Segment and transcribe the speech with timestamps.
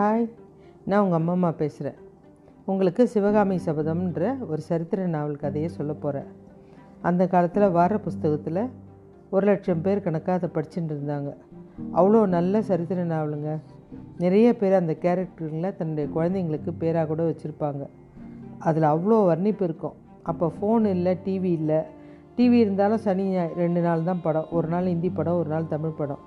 [0.00, 0.26] Hi
[0.84, 1.96] நான் உங்கள் அம்மா அம்மா பேசுகிறேன்
[2.64, 6.28] உங்களுக்கு சிவகாமி சபதம்ன்ற ஒரு சரித்திர நாவல் கதையை சொல்ல போகிறேன்
[7.02, 8.60] அந்த காலத்தில் வார புஸ்தகத்தில்
[9.30, 11.30] ஒரு லட்சம் பேர் கணக்காக அதை படிச்சுட்டு இருந்தாங்க.
[11.94, 13.58] அவ்வளோ நல்ல சரித்திர நாவலுங்க.
[14.18, 17.88] நிறைய பேர் அந்த கேரக்டருங்களை தன்னுடைய குழந்தைங்களுக்கு பேராக கூட வச்சுருப்பாங்க.
[18.58, 19.96] அதில் அவ்வளோ வர்ணிப்பு இருக்கும்.
[20.22, 21.80] அப்போ ஃபோன் இல்லை டிவி இல்லை.
[22.36, 24.46] டிவி இருந்தாலும் சனி ஞாயிறு ரெண்டு நாள் தான் படம்.
[24.50, 26.22] ஒரு நாள் ஹிந்தி படம் ஒரு நாள் தமிழ் படம்.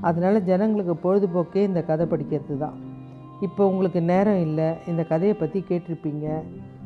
[0.00, 2.91] அதனால் ஜனங்களுக்கு பொழுதுபோக்கே இந்த கதை படிக்கிறது தான்
[3.46, 6.26] இப்போ உங்களுக்கு நேரம் இல்லை இந்த கதையை பற்றி கேட்டிருப்பீங்க.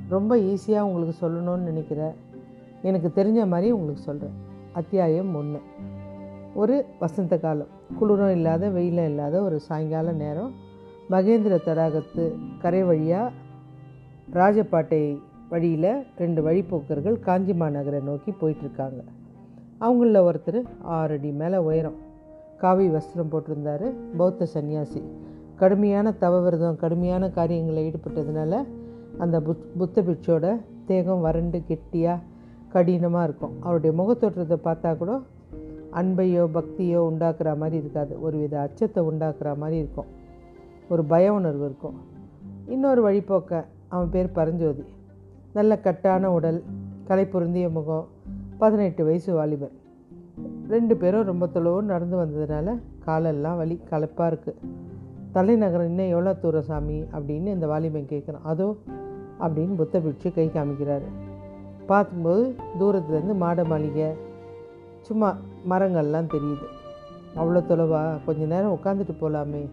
[0.08, 2.14] ரொம்ப ஈஸியாக உங்களுக்கு சொல்லணும்னு நினைக்கிறேன்.
[2.88, 4.36] எனக்கு தெரிஞ்ச மாதிரி உங்களுக்கு சொல்கிறேன்
[4.72, 5.60] அத்தியாயம் ஒன்று
[6.54, 7.72] ஒரு வசந்த காலம்.
[7.98, 10.52] குளிரும் இல்லாத வெயிலும் இல்லாத ஒரு சாயங்கால நேரம்.
[11.10, 12.24] மகேந்திர தடாகத்து
[12.62, 13.34] கரை வழியாக
[14.38, 15.02] ராஜபாட்டை
[15.48, 19.00] வழியில் ரெண்டு வழிப்போக்கர்கள் காஞ்சி மாநகரை நோக்கி போயிட்டுருக்காங்க.
[19.78, 22.00] அவங்களில் ஒருத்தர் ஆறு அடி மேலே உயரம்.
[22.58, 23.86] காவி வஸ்திரம் போட்டிருந்தார்
[24.16, 25.02] பௌத்த சன்னியாசி.
[25.56, 28.64] கடுமையான தவவிரதம் கடுமையான காரியங்களில் ஈடுபட்டதுனால
[29.18, 32.20] அந்த புத் புத்த பிட்சோட தேகம் வறண்டு கெட்டியாக
[32.68, 33.54] கடினமாக இருக்கும்.
[33.60, 35.20] அவருடைய முகத்தோற்றத்தை பார்த்தா கூட
[35.92, 38.22] அன்பையோ பக்தியோ உண்டாக்குற மாதிரி இருக்காது.
[38.22, 40.06] ஒரு வித அச்சத்தை உண்டாக்குற மாதிரி இருக்கும்.
[40.88, 41.96] ஒரு பய உணர்வு இருக்கும்.
[42.66, 44.84] இன்னொரு வழிபோக்க அவன் பேர் பரஞ்சோதி.
[45.52, 46.62] நல்ல கட்டான உடல்
[47.04, 48.06] கலை பொருந்திய முகம்
[48.58, 49.74] பதினெட்டு வயசு வாலிபர்
[50.68, 54.84] ரெண்டு பேரும் ரொம்ப தொலைவு நடந்து வந்ததுனால காலெல்லாம் வலி கலப்பாக இருக்குது
[55.34, 58.46] தலைநகரம் இன்னும் எவ்வளோ தூரம் சாமி அப்படின்னு இந்த வாலிபன் கேட்குறான்.
[58.52, 58.76] அதோ
[59.40, 61.08] அப்படின்னு புத்த பிடிச்சி கை காமிக்கிறாரு.
[61.86, 62.44] பார்க்கும்போது
[62.80, 64.08] தூரத்துலேருந்து மாட மாளிகை
[65.00, 65.28] சும்மா
[65.70, 66.66] மரங்கள்லாம் தெரியுது.
[67.36, 69.64] அவ்வளோ தொலைவா கொஞ்ச நேரம் உட்காந்துட்டு போகலாமே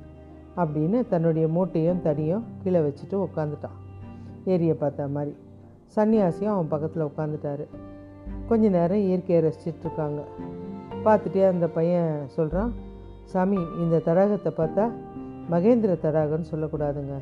[0.55, 3.77] அப்படின்னு தன்னுடைய மூட்டையும் தடியும் கீழே வச்சுட்டு உட்காந்துட்டான்
[4.45, 5.33] ஏரியை பார்த்த மாதிரி.
[5.95, 7.65] சன்னியாசியும் அவன் பக்கத்தில் உட்காந்துட்டாரு
[8.49, 10.21] கொஞ்ச நேரம் இயற்கையை ரசிச்சிட்டு இருக்காங்க.
[11.05, 12.73] பார்த்துட்டே அந்த பையன் சொல்கிறான்
[13.31, 14.85] சாமி இந்த தடாகத்தை பார்த்தா
[15.51, 17.15] மகேந்திர தடாகம்னு சொல்லக்கூடாதுங்க.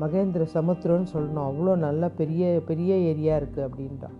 [0.00, 1.46] மகேந்திர சமுத்திரம்னு சொல்லணும்.
[1.50, 4.16] அவ்வளோ நல்லா பெரிய பெரிய ஏரியா இருக்குது அப்படின்றான்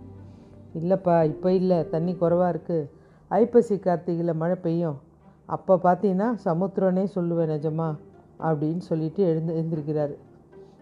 [0.79, 1.89] இல்லைப்பா இப்போ இல்லை.
[1.89, 2.89] தண்ணி குறவாக இருக்குது
[3.27, 4.97] ஐப்பசி கார்த்திகையில் மழை பெய்யும்.
[5.45, 7.89] அப்போ பார்த்தீங்கன்னா சமுத்திரனே சொல்லுவேன் நிஜமா
[8.39, 10.15] அப்படின்னு சொல்லிட்டு எழுந்து எழுந்திருக்கிறாரு.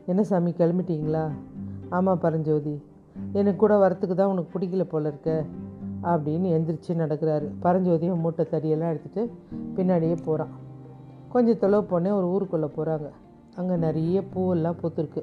[0.05, 1.25] என்ன சாமி கிளம்பிட்டீங்களா?
[1.89, 2.81] ஆமாம் பரஞ்சோதி.
[3.33, 5.45] எனக்கு கூட வரத்துக்கு தான் உனக்கு பிடிக்கல போல இருக்க
[6.01, 7.47] அப்படின்னு எந்திரிச்சு நடக்கிறாரு.
[7.63, 9.29] பரஞ்சோதியும் மூட்டை தடியெல்லாம் எடுத்துகிட்டு
[9.75, 10.53] பின்னாடியே போகிறான்
[11.33, 13.07] கொஞ்சம் தொலைவு போனே ஒரு ஊருக்குள்ளே போகிறாங்க.
[13.59, 15.21] அங்கே நிறைய பூவெல்லாம் பூத்துருக்கு.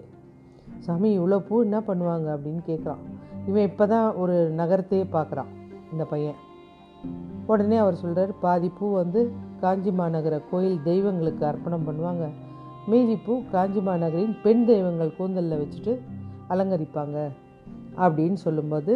[0.84, 3.02] சாமி இவ்வளோ பூ என்ன பண்ணுவாங்க அப்படின்னு கேட்குறான்.
[3.48, 5.50] இவன் இப்போ தான் ஒரு நகரத்தையே பார்க்குறான்
[5.92, 6.38] இந்த பையன்.
[7.50, 9.20] உடனே அவர் சொல்கிறார் பாதி பூ வந்து
[9.62, 12.24] காஞ்சி மாநகர கோயில் தெய்வங்களுக்கு அர்ப்பணம் பண்ணுவாங்க.
[12.90, 15.94] மீதி பூ காஞ்சி மாநகரின் பெண் தெய்வங்கள் கூந்தலில் வச்சுட்டு
[16.52, 17.16] அலங்கரிப்பாங்க
[18.04, 18.92] அப்படின்னு சொல்லும்போது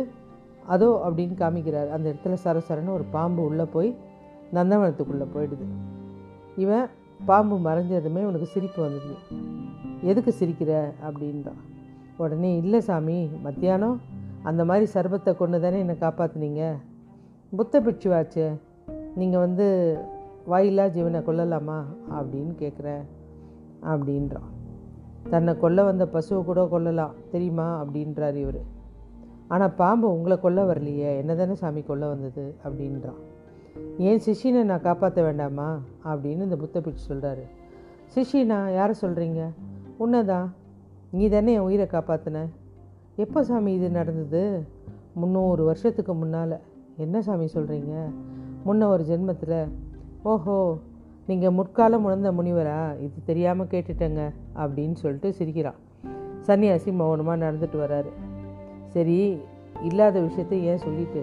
[0.75, 1.89] அதோ அப்படின்னு காமிக்கிறார்.
[1.95, 3.91] அந்த இடத்துல சரசரன்னு ஒரு பாம்பு உள்ளே போய்
[4.57, 5.67] நந்தவனத்துக்குள்ளே போயிடுது.
[6.65, 6.87] இவன்
[7.25, 9.17] பாம்பு மறைஞ்சதுமே உனக்கு சிரிப்பு வந்துடுது
[10.03, 10.93] எதுக்கு சிரிக்கிற?
[11.09, 11.61] அப்படின்றான்
[12.17, 14.01] உடனே இல்லை சாமி மத்தியானம்
[14.43, 16.73] அந்த மாதிரி சர்பத்தை கொண்டு தானே என்னை காப்பாற்றுனீங்க
[17.57, 18.59] புத்த பிட்சுவாச்சே
[19.15, 19.99] நீங்கள் வந்து
[20.51, 21.79] வாயிலா ஜீவனை கொல்லலாமா?
[22.11, 23.05] அப்படின்னு கேட்குறேன்
[23.83, 24.51] அப்படின்றான்
[25.31, 27.85] தன்னை கொல்ல வந்த பசுவை கூட கொல்லலாம் தெரியுமா?
[27.85, 28.63] அப்படின்றார் இவர்.
[29.49, 32.55] ஆனால் பாம்பு உங்களை கொல்ல வரலையே என்ன தானே சாமி கொல்ல வந்தது?
[32.65, 33.21] அப்படின்றான்
[33.99, 35.81] ஏன் சிஷினை நான் காப்பாற்ற வேண்டாமா?
[36.05, 37.45] அப்படின்னு இந்த புத்த பிச்சு சொல்கிறாரு
[38.15, 39.43] சிஷினா யாரை சொல்கிறீங்க
[39.99, 40.55] உன்னதான்.
[41.11, 42.47] நீ தானே என் உயிரை காப்பாற்றின
[43.17, 44.43] எப்போ சாமி இது நடந்தது?
[45.15, 46.57] முந்நூறு வருஷத்துக்கு முன்னால்.
[46.97, 47.95] என்ன சாமி சொல்கிறீங்க
[48.67, 49.69] முன்ன ஒரு ஜென்மத்தில்.
[50.23, 50.79] ஓஹோ
[51.27, 53.01] நீங்கள் முற்காலம் உணர்ந்த முனிவரா?
[53.01, 54.23] இது தெரியாமல் கேட்டுட்டேங்க
[54.57, 55.79] அப்படின்னு சொல்லிட்டு சிரிக்கிறான்.
[56.47, 58.13] சன்னியாசி மௌனமாக நடந்துட்டு வராரு.
[58.89, 59.41] சரி
[59.83, 61.23] இல்லாத விஷயத்தை ஏன் சொல்லிட்டு?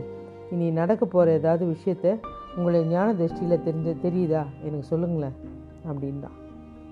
[0.51, 2.17] இனி நடக்க போகிற ஏதாவது விஷயத்த
[2.55, 4.43] உங்களை ஞான திருஷ்டியில் தெரிஞ்ச தெரியுதா?
[4.63, 5.35] எனக்கு சொல்லுங்களேன்
[5.91, 6.29] அப்படின்னா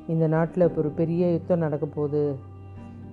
[0.07, 2.35] இந்த நாட்டில் இப்போ ஒரு பெரிய யுத்தம் நடக்க போகுது.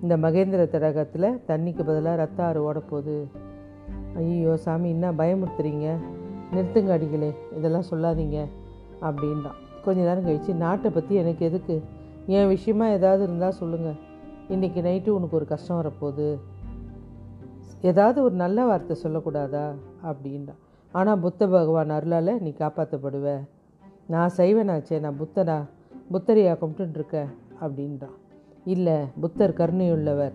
[0.03, 3.25] இந்த மகேந்திர தடகத்தில் தண்ணிக்கு பதிலாக ரத்த ஆறு ஓடப்போகுது.
[4.17, 5.97] ஐயோ சாமி என்ன பயமுறுத்துறீங்க?
[6.53, 8.45] நிறுத்துங்க அடிகளே இதெல்லாம் சொல்லாதீங்க
[9.01, 9.59] அப்படின்றான்.
[9.85, 11.83] கொஞ்ச நேரம் கழித்து நாட்டை பற்றி எனக்கு எதுக்கு?
[12.27, 14.13] என் விஷயமா ஏதாவது இருந்தால் சொல்லுங்கள்
[14.49, 16.39] இன்றைக்கி நைட்டு உனக்கு ஒரு கஷ்டம் வரப்போகுது.
[17.81, 19.75] ஏதாவது ஒரு நல்ல வார்த்தை சொல்லக்கூடாதா?
[20.05, 20.61] அப்படின்றான்.
[20.95, 23.29] ஆனால் புத்த பகவான் அருளால் நீ காப்பாற்றப்படுவ
[24.07, 25.57] நான் சைவனாச்சே நான் புத்தனா
[26.13, 27.19] புத்தரையாக கும்பிட்டுருக்க
[27.65, 28.17] அப்படின்றான்
[28.73, 30.35] இல்லை புத்தர் கருணையுள்ளவர்.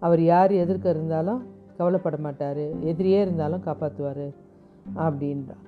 [0.00, 1.40] அவர் யார் எதிர்க்க இருந்தாலும்
[1.78, 2.64] கவலைப்பட மாட்டார்.
[2.90, 4.26] எதிரியே இருந்தாலும் காப்பாற்றுவார்
[5.04, 5.62] அப்படின்றான்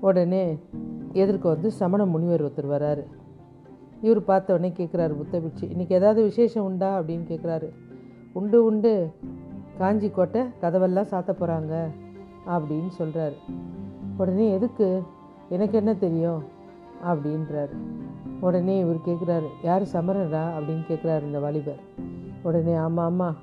[0.00, 0.44] உடனே
[1.22, 3.04] எதிர்க்க வந்து சமண முனிவர் ஒருத்தர் வராரு.
[4.00, 7.68] இவர் பார்த்த உடனே கேட்குறாரு புத்த பிட்சு இன்றைக்கி ஏதாவது விசேஷம் உண்டா அப்படின்னு கேட்குறாரு
[8.38, 8.94] உண்டு உண்டு.
[9.78, 11.74] காஞ்சி கோட்டை கதவெல்லாம் சாத்த போகிறாங்க
[12.46, 13.34] அப்படின்னு சொல்கிறாரு
[14.16, 15.02] உடனே எதுக்கு?
[15.48, 16.42] எனக்கு என்ன தெரியும்?
[17.06, 17.76] அப்படின்றாரு.
[18.40, 21.80] உடனே இவர் கேட்குறாரு யார் சமரரா அப்படின்னு கேட்குறாரு இந்த வாலிபர்.
[22.42, 23.36] உடனே ஆமாம் ஆமாம்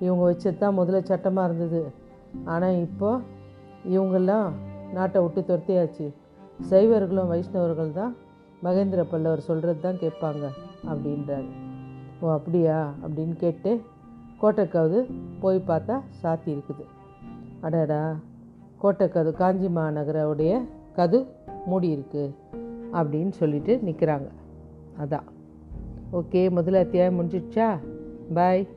[0.00, 1.92] இவங்க வச்சது தான் முதல்ல சட்டமாக இருந்தது.
[2.44, 3.20] ஆனால் இப்போ
[3.90, 4.52] இவங்கெல்லாம்
[4.92, 6.14] நாட்டை விட்டு துரத்தியாச்சு.
[6.70, 8.16] சைவர்களும் வைஷ்ணவர்கள் தான்
[8.64, 10.48] மகேந்திர பல்லவர் சொல்கிறது தான் கேட்பாங்க
[10.86, 11.48] அப்படின்றாரு.
[12.20, 12.92] ஓ அப்படியா?
[13.02, 13.82] அப்படின்னு கேட்டு
[14.42, 15.10] கோட்டைக்காவது
[15.40, 16.84] போய் பார்த்தா சாத்தி இருக்குது.
[17.60, 18.16] அடடா!
[18.84, 20.60] கோட்டை கது காஞ்சி மாநகரோடைய
[20.96, 21.26] கது
[21.66, 22.34] மூடி இருக்குது
[22.92, 24.26] அப்படின்னு சொல்லிட்டு நிற்கிறாங்க
[24.98, 25.26] அதான்.
[26.12, 27.78] ஓகே முதல்ல அத்தியாயம் முடிஞ்சிடுச்சா?
[28.34, 28.68] பாய்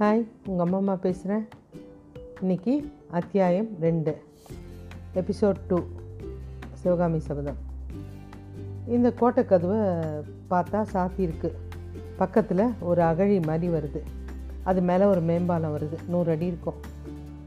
[0.00, 1.46] ஹாய் உங்கள் அம்மா அம்மா பேசுகிறேன்
[2.40, 4.16] இன்னைக்கு அத்தியாயம் ரெண்டு.
[5.14, 5.78] எபிசோட் டூ
[6.72, 7.66] சிவகாமி சபதம்.
[8.96, 9.80] இந்த கோட்டை கதவை
[10.50, 11.48] பார்த்தா சாத்தியிருக்கு
[12.20, 14.00] பக்கத்தில் ஒரு அகழி மாதிரி வருது.
[14.70, 15.96] அது மேலே ஒரு மேம்பாலம் வருது.
[16.12, 16.78] நூறு அடி இருக்கும்.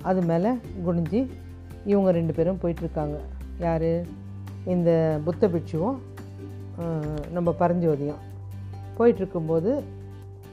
[0.09, 0.51] அது மேலே
[0.85, 1.19] குனிஞ்சு
[1.91, 3.17] இவங்க ரெண்டு பேரும் போயிட்டுருக்காங்க.
[3.65, 3.91] யார்?
[4.73, 4.89] இந்த
[5.25, 5.97] புத்த பிட்சுவும்
[7.35, 8.21] நம்ம பரஞ்சோதியும்.
[8.97, 9.71] போயிட்டுருக்கும்போது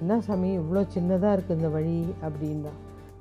[0.00, 1.96] என்ன சாமி இவ்வளோ சின்னதாக இருக்குது இந்த வழி?
[2.26, 2.73] அப்படின்னா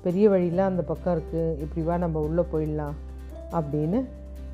[0.04, 2.96] பெரிய வழிலாம் அந்த பக்கம் இருக்குது இப்படி வா நம்ம உள்ளே போயிடலாம்.
[3.58, 4.00] அப்படின்னு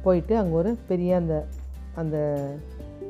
[0.04, 1.34] போயிட்டு அங்கே ஒரு பெரிய அந்த
[2.00, 2.16] அந்த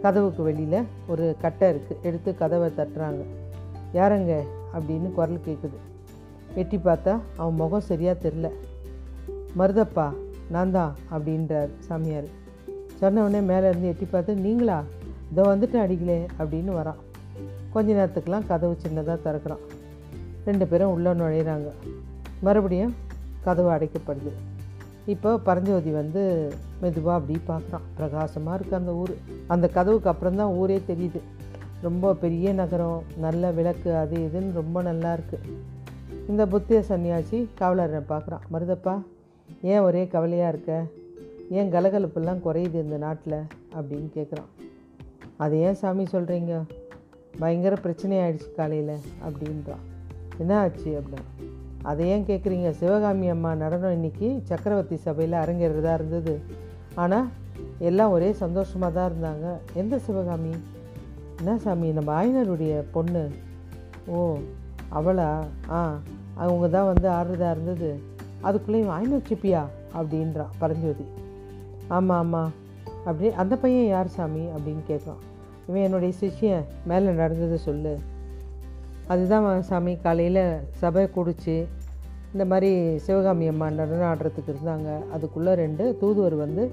[0.05, 3.23] கதவுக்கு வெளியில் ஒரு கட்டை இருக்குது எடுத்து கதவை தட்டுறாங்க.
[3.93, 4.33] யாரங்க?
[4.75, 5.79] அப்படின்னு குரல் கேட்குது
[6.55, 8.51] எட்டி பார்த்தா அவன் முகம் சரியாக தெரில
[9.59, 10.13] மருதப்பா
[10.51, 12.25] நான் தான் அப்படின்றார் சாமியார்.
[13.01, 14.83] சொன்னவொடனே மேலேருந்து மேலே இருந்து எட்டி பார்த்து நீங்களா?
[15.33, 17.01] இதோ வந்துட்டு அடிக்கலே அப்படின்னு வரான்.
[17.71, 19.65] கொஞ்ச நேரத்துக்கெலாம் கதவு சின்னதாக திறக்கிறான்.
[20.45, 21.71] ரெண்டு பேரும் உள்ளே நுழையிறாங்க.
[22.41, 22.95] மறுபடியும்
[23.45, 24.33] கதவு அடைக்கப்படுது.
[25.07, 27.87] இப்போ பரஞ்சோதி வந்து மெதுவாக அப்படி பார்க்குறான்.
[27.97, 29.15] பிரகாசமாக இருக்குது அந்த ஊர்.
[29.47, 31.21] அந்த கதவுக்கு அப்புறம் தான் ஊரே தெரியுது.
[31.83, 35.63] ரொம்ப பெரிய நகரம் நல்ல விளக்கு அது இதுன்னு ரொம்ப நல்லா இருக்குது
[36.29, 38.45] இந்த புத்திய சன்னியாசி காவலரை பார்க்குறான்.
[38.53, 39.03] மருதப்பா
[39.63, 40.85] ஏன் ஒரே கவலையாக இருக்க?
[41.51, 43.41] ஏன் கலகலப்பெல்லாம் குறையுது இந்த நாட்டில்?
[43.77, 44.51] அப்படின்னு கேட்குறான்
[45.37, 46.63] அது ஏன் சாமி சொல்கிறீங்க
[47.39, 48.97] பயங்கர பிரச்சனை ஆயிடுச்சு காலையில்
[49.27, 49.85] அப்படின்றான்
[50.39, 51.25] என்ன ஆச்சு அப்படின்னா
[51.85, 52.71] அதை ஏன் கேட்குறீங்க?
[52.71, 56.41] சிவகாமி அம்மா நடனம் இன்னைக்கு சக்கரவர்த்தி சபையில் அரங்கேறதா இருந்தது.
[56.95, 57.29] ஆனால்
[57.79, 59.47] எல்லாம் ஒரே சந்தோஷமாக தான் இருந்தாங்க.
[59.75, 60.53] எந்த சிவகாமி?
[61.39, 63.31] என்ன சாமி நம்ம ஆயினருடைய பொண்ணு.
[64.07, 64.37] ஓ
[64.95, 65.31] அவளா?
[65.71, 65.99] ஆ
[66.35, 67.91] அவங்க தான் வந்து ஆடுறதா இருந்தது.
[68.43, 69.63] அதுக்குள்ளேயும் ஆயினர் சிப்பியா
[69.97, 71.07] அப்படின்றான் பரஞ்சோதி.
[71.89, 72.53] ஆமாம் ஆமாம்
[73.05, 74.41] அப்படி அந்த பையன் யார் சாமி?
[74.41, 75.23] அப்படின்னு கேட்குறான்.
[75.69, 77.99] இவன் என்னுடைய சிஷ்யன் மேலே நடந்ததை சொல்லு.
[79.07, 81.67] அதுதான் சாமி காலையில் சபை குடித்து
[82.33, 85.09] இந்த மாதிரி சிவகாமி அம்மா நடனம் ஆடுறதுக்கு இருந்தாங்க.
[85.09, 86.71] அதுக்குள்ளே ரெண்டு தூதுவர் வந்து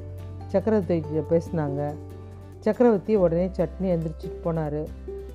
[0.48, 1.94] சக்கரவர்த்தி பேசினாங்க.
[2.60, 4.86] சக்கரவர்த்தி உடனே சட்னி எந்திரிச்சிட்டு போனார்.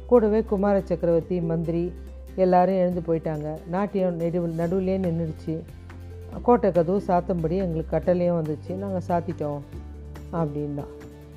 [0.06, 1.92] கூடவே குமார சக்கரவர்த்தி மந்திரி
[2.34, 3.56] எல்லாரும் எழுந்து போயிட்டாங்க.
[3.66, 5.60] நாட்டியம் நெடு நடுவுலேயே நின்றுடுச்சு
[6.42, 8.74] கோட்டை கதவு சாத்தும்படி எங்களுக்கு கட்டளையும் வந்துச்சு.
[8.74, 9.58] நாங்கள் சாத்திட்டோம்
[10.32, 10.84] அப்படின்னா.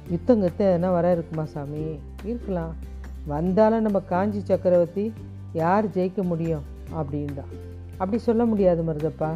[0.10, 2.00] யுத்தம் கத்து எதனா வர இருக்குமா சாமி?
[2.24, 2.76] இருக்கலாம்.
[3.28, 5.14] வந்தாலும் நம்ம காஞ்சி சக்கரவர்த்தி
[5.54, 6.62] யார் ஜெயிக்க முடியும்
[6.96, 7.54] அப்படின்றான்
[7.92, 9.30] அப்படி சொல்ல முடியாது மருதப்பா.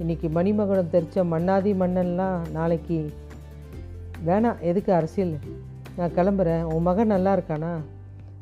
[0.00, 3.12] இன்றைக்கி மணிமகுடம் தெரிச்ச மன்னாதி மன்னன்லாம் நாளைக்கு
[4.26, 5.38] வேணாம் எதுக்கு அரசியல்?
[5.96, 6.62] நான் கிளம்புறேன்.
[6.62, 7.72] உன் மகன் நல்லா இருக்கானா?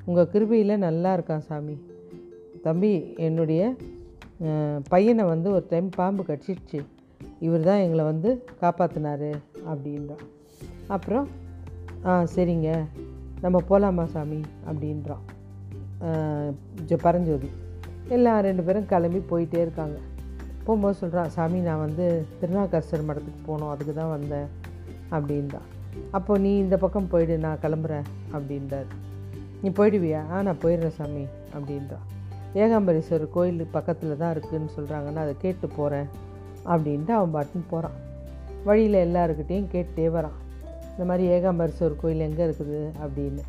[0.05, 1.76] உங்கள் கிருபையில் நல்லா இருக்கான் சாமி.
[2.62, 3.75] தம்பி என்னுடைய
[4.88, 6.81] பையனை வந்து ஒரு டைம் பாம்பு கடிச்சிடுச்சு
[7.40, 9.33] இவர் தான் எங்களை வந்து காப்பாற்றினாரு
[9.73, 10.25] அப்படின்றான்
[10.87, 11.28] அப்புறம்
[12.04, 12.85] ஆ சரிங்க.
[13.40, 14.40] நம்ம போகலாமா சாமி?
[14.71, 15.25] அப்படின்றான்
[17.06, 17.50] பரஞ்சோதி.
[18.09, 19.99] எல்லாம் ரெண்டு பேரும் கிளம்பி போயிட்டே இருக்காங்க.
[20.64, 22.04] போகும்போது சொல்கிறான் சாமி நான் வந்து
[22.40, 24.49] திருநாக்கரசர் மடத்துக்கு போகணும் அதுக்கு தான் வந்தேன்
[25.16, 25.68] அப்படின்றான்.
[26.11, 28.06] அப்போ நீ இந்த பக்கம் போயிடு நான் கிளம்புறேன்
[28.37, 28.90] அப்படின்றார்.
[29.62, 30.21] நீ போயிடுவியா?
[30.32, 31.25] ஆ நான் போயிடுறேன் சாமி
[31.56, 32.06] அப்படின்றான்.
[32.54, 36.09] ஏகாம்பரீஸ்வரர் கோயில் பக்கத்தில் தான் இருக்குதுன்னு சொல்கிறாங்கன்னா அதை கேட்டு போகிறேன்
[36.73, 37.99] அப்படின்ட்டு அவன் பாட்டுன்னு போகிறான்
[38.64, 40.38] வழியில் எல்லாருக்கிட்டேயும் கேட்டே வரான்.
[40.92, 42.80] இந்த மாதிரி ஏகாம்பரீஸ்வரர் கோயில் எங்கே இருக்குது?
[43.04, 43.44] அப்படின்னு.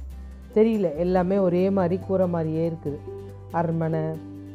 [0.56, 0.88] தெரியல.
[1.04, 3.00] எல்லாமே ஒரே மாதிரி கூரை மாதிரியே இருக்குது.
[3.60, 4.04] அரண்மனை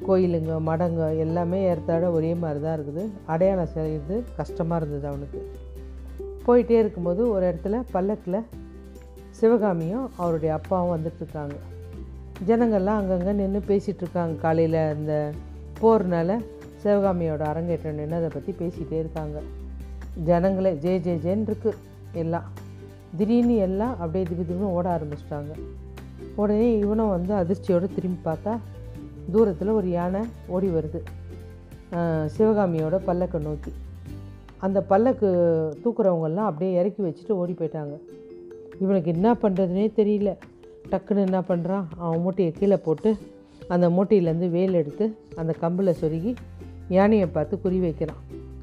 [0.06, 3.04] கோயிலுங்க மடங்க எல்லாமே ஏறத்தாழ ஒரே மாதிரி தான் இருக்குது.
[3.32, 5.40] அடையாளம் செய்கிறது கஷ்டமாக இருந்தது அவனுக்கு.
[6.46, 8.46] போயிட்டே இருக்கும்போது ஒரு இடத்துல பல்லக்கில்
[9.38, 11.56] சிவகாமியும் அவருடைய அப்பாவும் வந்துட்டுருக்காங்க.
[12.48, 15.14] ஜனங்கள்லாம் அங்கங்கே நின்று பேசிகிட்ருக்காங்க காலையில் இந்த
[15.80, 16.34] போர்னால்
[16.82, 19.38] சிவகாமியோட அரங்கேற்றம் நின்று அதை பற்றி பேசிகிட்டே இருக்காங்க.
[20.28, 21.78] ஜனங்களே ஜே ஜே ஜேன்னு இருக்குது
[22.22, 22.46] எல்லாம்
[23.18, 25.52] திடீர்னு எல்லாம் அப்படியே திபி திடீர்னு ஓட ஆரம்பிச்சிட்டாங்க.
[26.42, 28.52] உடனே இவனும் வந்து அதிர்ச்சியோடு திரும்பி பார்த்தா
[29.32, 30.20] தூரத்தில் ஒரு யானை
[30.54, 31.00] ஓடி வருது.
[32.36, 33.72] சிவகாமியோட பல்லக்கை நோக்கி.
[34.64, 35.28] அந்த பல்லக்கு
[35.82, 37.94] தூக்குறவங்கெல்லாம் அப்படியே இறக்கி வச்சுட்டு ஓடி போயிட்டாங்க.
[38.80, 40.30] இவனுக்கு என்ன பண்ணுறதுனே தெரியல.
[40.90, 43.10] டக்குன்னு என்ன பண்ணுறான் அவன் மூட்டையை கீழே போட்டு
[43.74, 45.06] அந்த மூட்டையிலேருந்து வேல் எடுத்து
[45.40, 46.32] அந்த கம்பில் சொருகி
[46.96, 48.22] யானையை பார்த்து குறி வைக்கிறான்.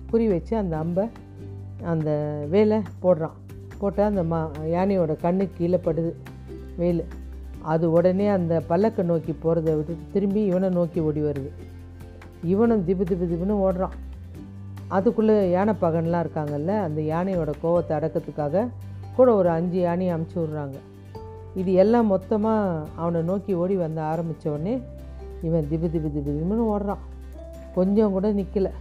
[0.10, 1.06] குறி வச்சு அந்த அம்பை
[1.94, 2.10] அந்த
[2.50, 3.38] வேலை போடுறான்.
[3.80, 4.40] போட்டால் அந்த மா
[4.76, 6.12] யானையோட கண்ணு கீழே படுது
[6.78, 7.04] வேல்.
[7.74, 11.50] அது உடனே அந்த பல்லக்கை நோக்கி போகிறத விட்டுட்டு திரும்பி இவனை நோக்கி ஓடி வருது.
[12.44, 13.96] இவனும் திபு திபு திபுன்னு ஓடுறான்.
[14.88, 18.68] அதுக்குள்ளே யானை பகன்லாம் இருக்காங்கல்ல அந்த யானையோட கோவத்தை அடக்கிறதுக்காக
[19.16, 20.78] கூட ஒரு அஞ்சு யானையை அமுச்சு விட்றாங்க.
[21.56, 24.82] இது எல்லாம் மொத்தமாக அவனை நோக்கி ஓடி வந்து ஆரம்பித்த உடனே
[25.44, 27.04] இவன் திபு திபு திபு திபுன்னு ஓடுறான்.
[27.76, 28.72] கொஞ்சம் கூட நிற்கலை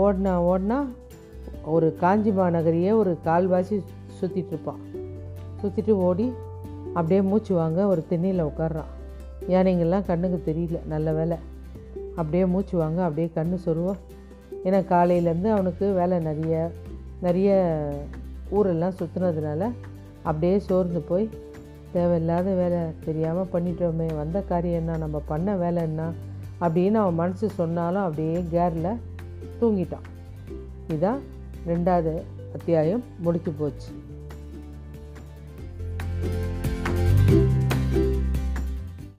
[0.00, 0.78] ஓடினா ஓடினா
[1.64, 3.76] ஒரு காஞ்சி மாநகரியே ஒரு கால்வாசி
[4.20, 4.80] சுற்றிட்டு இருப்பான்.
[5.62, 6.32] சுற்றிட்டு ஓடி
[6.94, 8.90] அப்படியே மூச்சு வாங்க ஒரு திண்ணியில் உட்கார்றான்
[9.48, 11.36] யானைங்கெல்லாம் கண்ணுக்கு தெரியல நல்ல வேலை.
[12.16, 13.94] அப்படியே மூச்சு வாங்க அப்படியே கண்ணு சொருவா.
[14.64, 16.70] ஏன்னா காலையிலேருந்து அவனுக்கு வேலை நிறைய
[17.20, 17.50] நிறைய
[18.50, 19.70] ஊரெல்லாம் சுற்றுனதுனால
[20.22, 21.30] அப்படியே சோர்ந்து போய்
[21.92, 26.10] தேவையில்லாத வேலை தெரியாமல் பண்ணிட்டோமே வந்த காரியம் என்ன நம்ம பண்ண வேலை என்ன
[26.60, 28.96] அப்படின்னு அவன் மனசு சொன்னாலும் அப்படியே கேரில்
[29.60, 30.06] தூங்கிட்டான்.
[30.88, 31.18] இதான்
[31.66, 32.22] ரெண்டாவது
[32.52, 33.88] அத்தியாயம் முடிச்சு போச்சு.